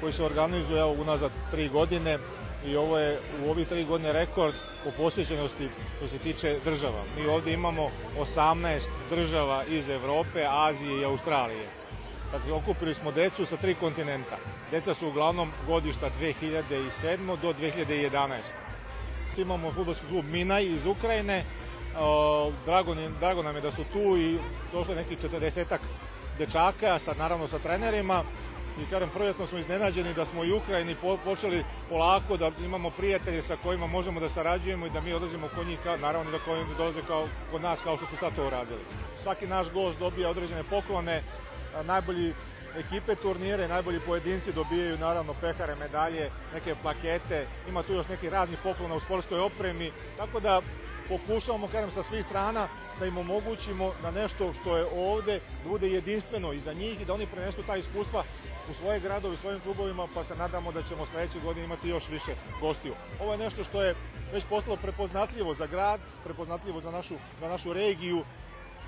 koji 0.00 0.12
se 0.12 0.24
organizuje 0.24 0.80
evo 0.80 0.94
unazad 1.02 1.30
tri 1.50 1.68
godine 1.68 2.18
i 2.66 2.76
ovo 2.76 2.98
je 2.98 3.18
u 3.44 3.50
ovih 3.50 3.68
tri 3.68 3.84
godine 3.84 4.12
rekord 4.12 4.54
po 4.84 4.90
posjećenosti 4.90 5.68
što 5.96 6.06
se 6.06 6.18
tiče 6.18 6.58
država. 6.64 7.02
Mi 7.16 7.26
ovdje 7.26 7.52
imamo 7.52 7.90
18 8.18 8.80
država 9.10 9.64
iz 9.68 9.88
Europe, 9.88 10.46
Azije 10.48 11.00
i 11.00 11.04
Australije. 11.04 11.66
Dakle, 12.32 12.52
okupili 12.52 12.94
smo 12.94 13.12
decu 13.12 13.46
sa 13.46 13.56
tri 13.56 13.74
kontinenta. 13.74 14.36
Deca 14.70 14.94
su 14.94 15.08
uglavnom 15.08 15.52
godišta 15.66 16.10
2007. 16.20 17.36
do 17.42 17.52
2011. 17.52 18.38
Imamo 19.36 19.72
futbolski 19.72 20.06
klub 20.06 20.24
Minaj 20.30 20.64
iz 20.64 20.86
Ukrajine. 20.86 21.44
O, 21.98 22.52
Drago, 22.64 22.94
drago 23.20 23.42
nam 23.42 23.56
je 23.56 23.62
da 23.62 23.70
su 23.70 23.84
tu 23.92 24.16
i 24.16 24.38
došlo 24.72 24.94
nekih 24.94 25.18
40 25.18 25.78
dečaka, 26.38 26.98
sad 26.98 27.18
naravno 27.18 27.48
sa 27.48 27.58
trenerima. 27.58 28.24
I 28.82 28.90
kažem, 28.90 29.10
prvjetno 29.14 29.46
smo 29.46 29.58
iznenađeni 29.58 30.14
da 30.14 30.24
smo 30.24 30.44
i 30.44 30.52
Ukrajini 30.52 30.94
po- 30.94 31.16
počeli 31.24 31.64
polako, 31.88 32.36
da 32.36 32.50
imamo 32.64 32.90
prijatelje 32.90 33.42
sa 33.42 33.56
kojima 33.62 33.86
možemo 33.86 34.20
da 34.20 34.28
sarađujemo 34.28 34.86
i 34.86 34.90
da 34.90 35.00
mi 35.00 35.12
odlazimo 35.12 35.48
kod 35.54 35.66
njih, 35.66 35.78
kao- 35.84 35.96
naravno 35.96 36.30
da 36.30 36.38
koji 36.38 36.64
dolaze 36.78 37.02
kao, 37.06 37.28
kod 37.50 37.62
nas 37.62 37.78
kao 37.84 37.96
što 37.96 38.06
su 38.06 38.16
sad 38.16 38.34
to 38.36 38.46
uradili. 38.46 38.80
Svaki 39.22 39.46
naš 39.46 39.70
gost 39.70 39.98
dobija 39.98 40.30
određene 40.30 40.64
poklone, 40.64 41.22
najbolji 41.84 42.34
ekipe 42.78 43.14
turnire, 43.14 43.68
najbolji 43.68 44.00
pojedinci 44.00 44.52
dobijaju 44.52 44.98
naravno 44.98 45.34
pehare, 45.40 45.74
medalje, 45.74 46.30
neke 46.54 46.74
plakete, 46.82 47.46
ima 47.68 47.82
tu 47.82 47.92
još 47.92 48.08
neki 48.08 48.30
radni 48.30 48.56
poklona 48.62 48.94
u 48.94 49.00
sportskoj 49.00 49.38
opremi, 49.40 49.92
tako 50.16 50.40
da 50.40 50.60
pokušavamo, 51.08 51.68
kažem, 51.68 51.90
sa 51.90 52.02
svih 52.02 52.24
strana 52.24 52.68
da 53.00 53.06
im 53.06 53.18
omogućimo 53.18 53.92
da 54.02 54.10
nešto 54.10 54.52
što 54.60 54.76
je 54.76 54.86
ovde 54.94 55.40
da 55.64 55.68
bude 55.68 55.88
jedinstveno 55.88 56.52
i 56.52 56.60
za 56.60 56.72
njih 56.72 57.00
i 57.00 57.04
da 57.04 57.14
oni 57.14 57.26
prenesu 57.26 57.62
ta 57.62 57.76
iskustva 57.76 58.24
u 58.70 58.72
svoje 58.72 59.00
gradove, 59.00 59.34
u 59.34 59.36
svojim 59.36 59.60
klubovima, 59.60 60.08
pa 60.14 60.24
se 60.24 60.36
nadamo 60.36 60.72
da 60.72 60.82
ćemo 60.82 61.06
sledeće 61.06 61.40
godine 61.40 61.64
imati 61.64 61.88
još 61.88 62.08
više 62.08 62.34
gostiju. 62.60 62.94
Ovo 63.20 63.32
je 63.32 63.38
nešto 63.38 63.64
što 63.64 63.82
je 63.82 63.94
već 64.32 64.44
postalo 64.50 64.76
prepoznatljivo 64.76 65.54
za 65.54 65.66
grad, 65.66 66.00
prepoznatljivo 66.24 66.80
za 66.80 66.90
našu, 66.90 67.14
za 67.40 67.48
našu 67.48 67.72
regiju, 67.72 68.24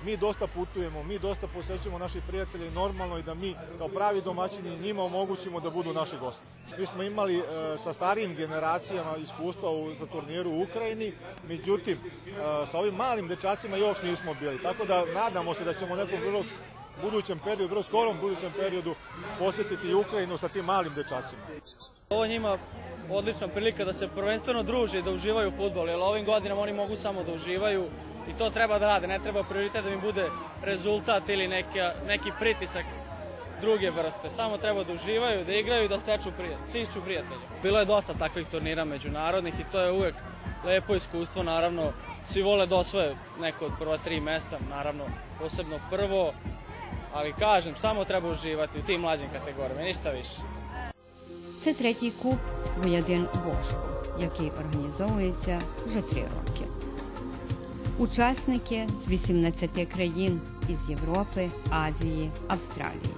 mi 0.05 0.17
dosta 0.17 0.47
putujemo, 0.47 1.03
mi 1.03 1.19
dosta 1.19 1.47
posećujemo 1.47 1.97
naših 1.97 2.23
prijatelja 2.27 2.65
i 2.65 2.71
normalno 2.71 3.17
i 3.17 3.23
da 3.23 3.33
mi 3.33 3.55
kao 3.77 3.87
pravi 3.87 4.21
domaćini 4.21 4.79
njima 4.79 5.03
omogućimo 5.03 5.59
da 5.59 5.69
budu 5.69 5.93
naši 5.93 6.17
gosti. 6.17 6.45
Mi 6.79 6.85
smo 6.85 7.03
imali 7.03 7.37
e, 7.37 7.43
sa 7.77 7.93
starijim 7.93 8.35
generacijama 8.35 9.17
iskustva 9.17 9.71
u, 9.71 9.95
za 9.99 10.05
turniru 10.05 10.51
u 10.51 10.61
Ukrajini, 10.61 11.13
međutim 11.47 11.97
e, 11.97 12.65
sa 12.65 12.79
ovim 12.79 12.95
malim 12.95 13.27
dečacima 13.27 13.77
još 13.77 13.97
nismo 14.03 14.33
bili, 14.39 14.61
tako 14.61 14.85
da 14.85 15.05
nadamo 15.05 15.53
se 15.53 15.63
da 15.63 15.73
ćemo 15.73 15.95
nekom 15.95 16.19
vrlo 16.19 16.43
budućem 17.01 17.39
periodu, 17.39 17.67
vrlo 17.67 17.83
skorom 17.83 18.17
budućem 18.21 18.51
periodu 18.59 18.95
posjetiti 19.39 19.93
Ukrajinu 19.93 20.37
sa 20.37 20.47
tim 20.47 20.65
malim 20.65 20.93
dečacima. 20.93 21.41
Ovo 22.09 22.27
njima 22.27 22.57
odlična 23.09 23.47
prilika 23.47 23.85
da 23.85 23.93
se 23.93 24.07
prvenstveno 24.07 24.63
druže 24.63 24.99
i 24.99 25.01
da 25.01 25.11
uživaju 25.11 25.49
u 25.49 25.57
futbol, 25.57 25.89
jer 25.89 25.99
ovim 25.99 26.25
godinama 26.25 26.61
oni 26.61 26.73
mogu 26.73 26.95
samo 26.95 27.23
da 27.23 27.33
uživaju 27.33 27.85
i 28.29 28.33
to 28.37 28.49
treba 28.49 28.79
da 28.79 28.87
rade. 28.87 29.07
Ne 29.07 29.19
treba 29.19 29.43
prioritet 29.43 29.83
da 29.83 29.89
im 29.89 30.01
bude 30.01 30.29
rezultat 30.63 31.29
ili 31.29 31.47
neka, 31.47 31.93
neki 32.07 32.31
pritisak 32.39 32.85
druge 33.61 33.89
vrste. 33.89 34.29
Samo 34.29 34.57
treba 34.57 34.83
da 34.83 34.93
uživaju, 34.93 35.45
da 35.45 35.53
igraju 35.53 35.85
i 35.85 35.87
da 35.87 35.99
steču 35.99 36.31
prijatelj, 36.37 36.67
stiču 36.69 37.01
prijatelja. 37.01 37.39
Bilo 37.63 37.79
je 37.79 37.85
dosta 37.85 38.13
takvih 38.13 38.47
turnira 38.47 38.85
međunarodnih 38.85 39.53
i 39.59 39.71
to 39.71 39.81
je 39.81 39.91
uvek 39.91 40.15
lepo 40.65 40.95
iskustvo, 40.95 41.43
naravno. 41.43 41.91
Svi 42.25 42.41
vole 42.41 42.65
da 42.65 42.75
osvoje 42.75 43.15
neko 43.39 43.65
od 43.65 43.71
prva 43.79 43.97
tri 43.97 44.19
mesta, 44.19 44.57
naravno 44.69 45.03
posebno 45.39 45.79
prvo, 45.89 46.33
ali 47.17 47.33
kažem, 47.39 47.75
samo 47.75 48.05
treba 48.05 48.29
uživati 48.29 48.79
u 48.79 48.81
tim 48.81 49.01
mlađim 49.01 49.27
kategorijama, 49.33 49.81
ništa 49.81 50.09
više. 50.11 50.41
Це 51.63 51.73
третій 51.73 52.11
куб 52.21 52.37
Воядин 52.83 53.27
Бошко, 53.33 53.81
який 54.19 54.51
організовується 54.51 55.61
вже 55.85 56.01
три 56.01 56.21
роки. 56.21 56.65
Учасники 57.97 58.87
з 59.05 59.09
18 59.09 59.69
країн 59.93 60.41
із 60.69 60.89
Європи, 60.89 61.49
Азії, 61.69 62.29
Австралії. 62.47 63.13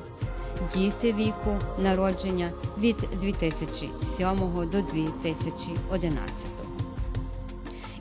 Діти 0.76 1.14
віку 1.14 1.60
народження 1.80 2.52
від 2.78 2.96
2007 2.96 4.70
до 4.72 4.82
2011. 4.82 6.30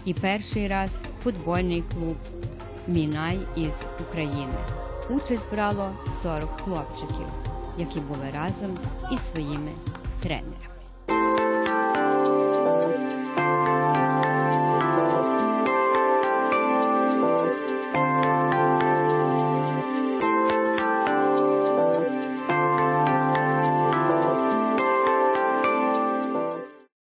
І 0.05 0.15
перший 0.15 0.69
раз 0.69 0.91
футбольний 1.23 1.85
клуб 1.95 2.17
Мінай 2.87 3.39
із 3.57 3.75
України. 4.09 4.88
Участь 5.11 5.51
брало 5.53 5.91
40 6.23 6.61
хлопчиків, 6.61 7.27
які 7.79 8.01
були 8.01 8.31
разом 8.35 8.79
із 9.13 9.21
своїми 9.33 9.71
тренерами. 10.23 10.68